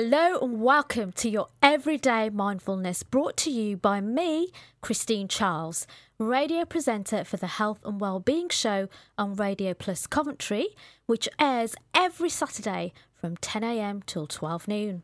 [0.00, 5.88] Hello and welcome to your everyday mindfulness brought to you by me, Christine Charles,
[6.20, 10.68] radio presenter for the Health and Wellbeing Show on Radio Plus Coventry,
[11.06, 15.02] which airs every Saturday from 10am till 12 noon.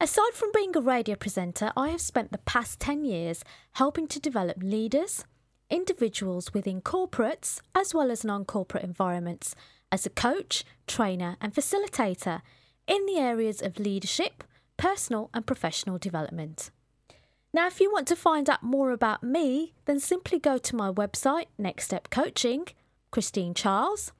[0.00, 4.18] Aside from being a radio presenter, I have spent the past 10 years helping to
[4.18, 5.24] develop leaders,
[5.70, 9.54] individuals within corporates as well as non corporate environments
[9.92, 12.42] as a coach, trainer, and facilitator
[12.86, 14.44] in the areas of leadership,
[14.76, 16.70] personal, and professional development.
[17.52, 20.90] Now, if you want to find out more about me, then simply go to my
[20.90, 22.66] website, Next Step Coaching,
[23.10, 24.12] Christine Charles,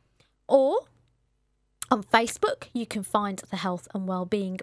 [0.49, 0.87] or
[1.91, 4.61] on Facebook, you can find the Health and Wellbeing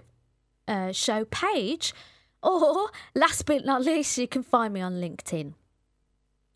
[0.67, 1.93] uh, Show page,
[2.41, 5.53] or last but not least, you can find me on LinkedIn.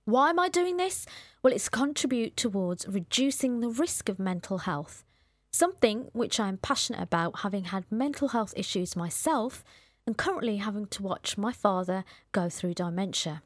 [0.06, 1.06] Why am I doing this?
[1.44, 5.03] Well, it's contribute towards reducing the risk of mental health,
[5.52, 9.64] something which I'm passionate about, having had mental health issues myself
[10.06, 13.42] and currently having to watch my father go through dementia.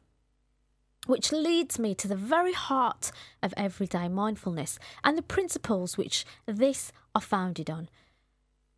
[1.07, 6.91] Which leads me to the very heart of everyday mindfulness and the principles which this
[7.15, 7.89] are founded on.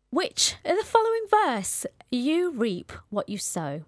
[0.08, 3.82] Which, in the following verse, you reap what you sow.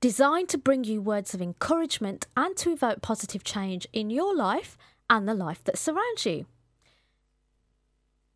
[0.00, 4.76] Designed to bring you words of encouragement and to evoke positive change in your life
[5.08, 6.46] and the life that surrounds you.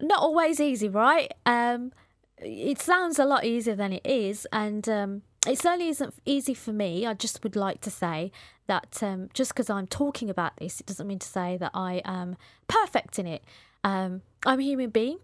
[0.00, 1.32] Not always easy, right?
[1.44, 1.92] Um,
[2.38, 6.72] it sounds a lot easier than it is, and um, it certainly isn't easy for
[6.72, 7.06] me.
[7.06, 8.32] I just would like to say
[8.66, 12.02] that um, just because I'm talking about this, it doesn't mean to say that I
[12.04, 12.36] am
[12.68, 13.42] perfect in it.
[13.84, 15.18] Um, I'm a human being.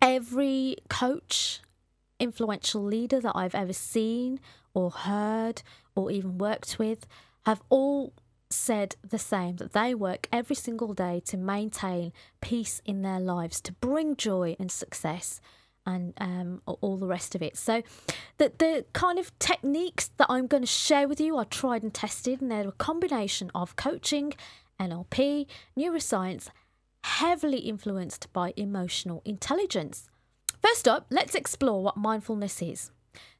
[0.00, 1.60] Every coach,
[2.20, 4.40] influential leader that I've ever seen
[4.74, 5.62] or heard
[5.94, 7.06] or even worked with
[7.44, 8.12] have all
[8.50, 13.60] said the same that they work every single day to maintain peace in their lives,
[13.62, 15.40] to bring joy and success
[15.88, 17.56] and um, all the rest of it.
[17.56, 17.82] So,
[18.36, 21.94] the, the kind of techniques that I'm going to share with you are tried and
[21.94, 24.34] tested, and they're a combination of coaching,
[24.78, 25.46] NLP,
[25.78, 26.48] neuroscience,
[27.04, 30.10] heavily influenced by emotional intelligence.
[30.62, 32.90] First up, let's explore what mindfulness is.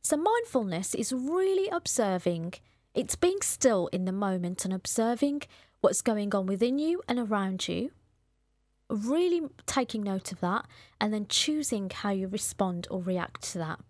[0.00, 2.54] So, mindfulness is really observing,
[2.94, 5.42] it's being still in the moment and observing
[5.80, 7.90] what's going on within you and around you
[8.88, 10.66] really taking note of that
[11.00, 13.80] and then choosing how you respond or react to that.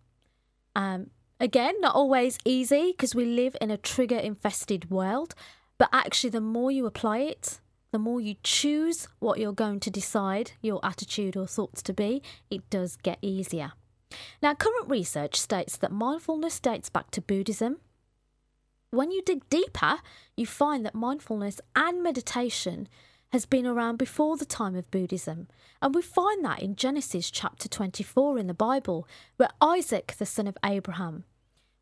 [0.75, 1.11] Um,
[1.41, 5.35] again, not always easy because we live in a trigger infested world,
[5.79, 7.61] but actually, the more you apply it,
[7.93, 12.23] the more you choose what you're going to decide your attitude or thoughts to be,
[12.51, 13.73] it does get easier.
[14.43, 17.79] Now, current research states that mindfulness dates back to Buddhism.
[18.91, 19.99] When you dig deeper,
[20.35, 22.89] you find that mindfulness and meditation
[23.33, 25.49] has been around before the time of Buddhism,
[25.83, 29.07] and we find that in Genesis chapter 24 in the Bible,
[29.37, 31.25] where Isaac, the son of Abraham,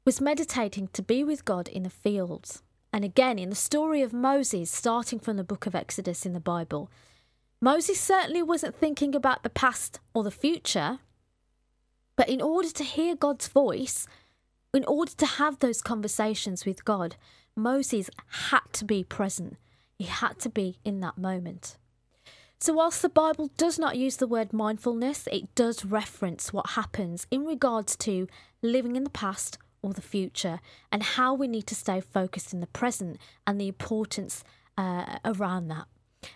[0.04, 2.64] was meditating to be with God in the fields.
[2.92, 6.40] And again, in the story of Moses, starting from the book of Exodus in the
[6.40, 6.90] Bible,
[7.60, 10.98] Moses certainly wasn't thinking about the past or the future,
[12.16, 14.08] but in order to hear God's voice,
[14.74, 17.16] in order to have those conversations with God,
[17.56, 18.10] Moses
[18.50, 19.56] had to be present
[19.98, 21.76] he had to be in that moment.
[22.58, 27.26] So, whilst the Bible does not use the word mindfulness, it does reference what happens
[27.30, 28.28] in regards to
[28.62, 30.60] living in the past or the future
[30.90, 34.42] and how we need to stay focused in the present and the importance
[34.78, 35.86] uh, around that.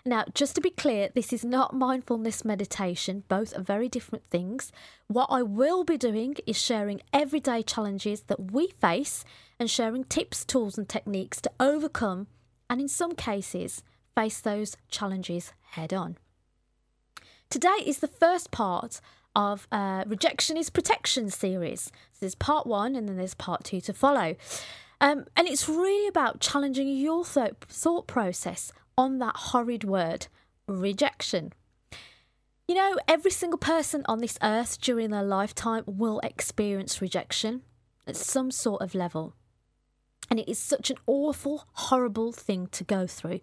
[0.04, 4.72] Now, just to be clear, this is not mindfulness meditation, both are very different things.
[5.08, 9.24] What I will be doing is sharing everyday challenges that we face
[9.58, 12.28] and sharing tips, tools, and techniques to overcome
[12.68, 13.82] and in some cases
[14.14, 16.16] face those challenges head on.
[17.50, 19.00] Today is the first part
[19.34, 21.90] of uh, Rejection is Protection series.
[22.12, 24.36] So there's part one and then there's part two to follow.
[25.00, 30.26] Um, and it's really about challenging your th- thought process on that horrid word,
[30.66, 31.54] rejection.
[32.68, 37.62] You know, every single person on this earth during their lifetime will experience rejection
[38.06, 39.32] at some sort of level.
[40.28, 43.40] And it is such an awful, horrible thing to go through.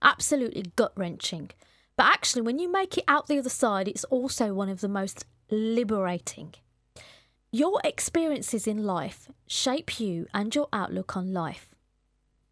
[0.00, 1.50] Absolutely gut wrenching.
[1.98, 4.88] But actually, when you make it out the other side, it's also one of the
[4.88, 6.54] most liberating.
[7.52, 11.68] Your experiences in life shape you and your outlook on life.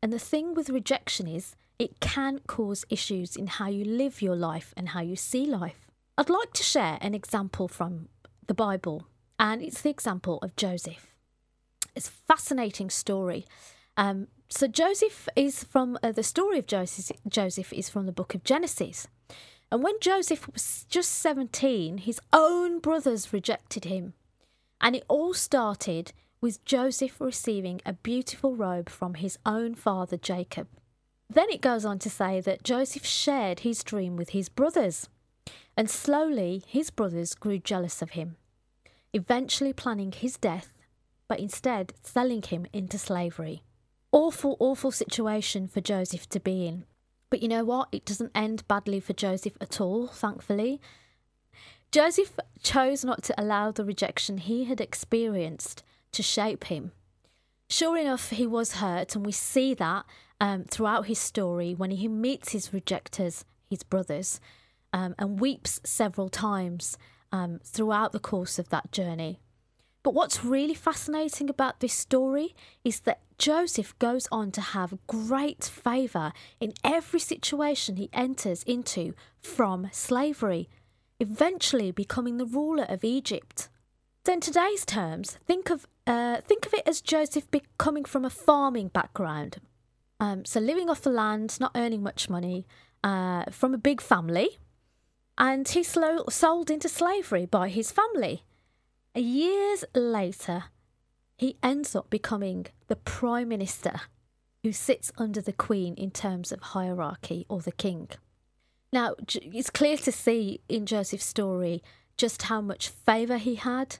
[0.03, 4.37] And the thing with rejection is, it can cause issues in how you live your
[4.37, 5.81] life and how you see life.
[6.17, 7.93] I'd like to share an example from
[8.47, 8.99] the Bible,
[9.39, 11.05] and it's the example of Joseph.
[11.97, 13.45] It's a fascinating story.
[13.97, 17.17] Um, so Joseph is from uh, the story of Joseph.
[17.39, 19.09] Joseph is from the book of Genesis,
[19.71, 24.15] and when Joseph was just seventeen, his own brothers rejected him,
[24.83, 30.67] And it all started with Joseph receiving a beautiful robe from his own father Jacob.
[31.33, 35.09] Then it goes on to say that Joseph shared his dream with his brothers,
[35.79, 38.37] and slowly his brothers grew jealous of him,
[39.15, 40.75] eventually planning his death,
[41.29, 43.63] but instead selling him into slavery.
[44.11, 46.85] Awful, awful situation for Joseph to be in.
[47.31, 47.89] But you know what?
[47.93, 50.83] It doesn't end badly for Joseph at all, thankfully.
[51.91, 55.83] Joseph chose not to allow the rejection he had experienced
[56.13, 56.93] to shape him.
[57.71, 60.05] Sure enough, he was hurt, and we see that
[60.43, 64.41] um, throughout his story when he meets his rejectors, his brothers,
[64.93, 66.99] um, and weeps several times
[67.31, 69.39] um, throughout the course of that journey.
[70.03, 75.63] But what's really fascinating about this story is that Joseph goes on to have great
[75.63, 80.69] favour in every situation he enters into from slavery,
[81.21, 83.69] eventually becoming the ruler of Egypt.
[84.27, 87.47] So, in today's terms, think of uh, think of it as Joseph
[87.79, 89.59] coming from a farming background,
[90.23, 92.65] um, so living off the land, not earning much money,
[93.03, 94.61] uh, from a big family,
[95.37, 98.45] and he's slow, sold into slavery by his family.
[99.17, 100.67] Years later,
[101.37, 104.03] he ends up becoming the prime minister
[104.63, 108.09] who sits under the queen in terms of hierarchy or the king.
[108.93, 111.83] Now, it's clear to see in Joseph's story
[112.17, 113.97] just how much favour he had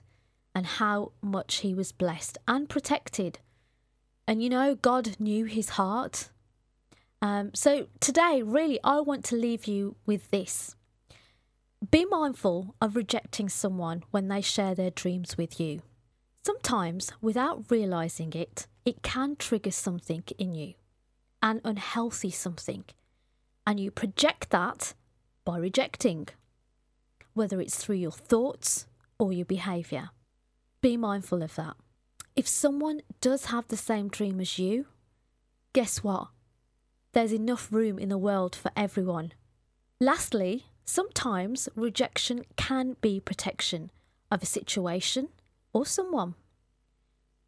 [0.55, 3.39] and how much he was blessed and protected.
[4.27, 6.29] And you know, God knew his heart.
[7.21, 10.75] Um, so today, really, I want to leave you with this.
[11.91, 15.81] Be mindful of rejecting someone when they share their dreams with you.
[16.45, 20.73] Sometimes, without realizing it, it can trigger something in you,
[21.41, 22.85] an unhealthy something,
[23.65, 24.93] and you project that
[25.45, 26.27] by rejecting,
[27.33, 28.87] whether it's through your thoughts
[29.17, 30.09] or your behaviour.
[30.81, 31.75] Be mindful of that.
[32.35, 34.87] If someone does have the same dream as you,
[35.71, 36.29] guess what?
[37.11, 39.33] There's enough room in the world for everyone.
[39.99, 43.91] Lastly, sometimes rejection can be protection
[44.31, 45.29] of a situation
[45.73, 46.33] or someone.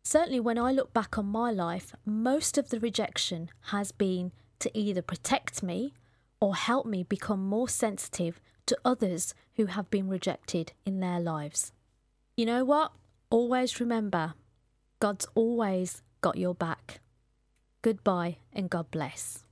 [0.04, 4.78] Certainly, when I look back on my life, most of the rejection has been to
[4.78, 5.96] either protect me
[6.40, 11.72] or help me become more sensitive to others who have been rejected in their lives.
[12.38, 12.92] You know what?
[13.32, 14.36] Always remember,
[15.00, 17.02] God's always got your back.
[17.82, 19.44] Goodbye and God bless.